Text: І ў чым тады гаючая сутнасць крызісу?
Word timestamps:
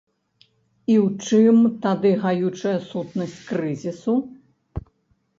І 0.91 0.93
ў 0.99 1.07
чым 1.25 1.57
тады 1.83 2.11
гаючая 2.23 2.73
сутнасць 2.93 3.35
крызісу? 3.51 4.15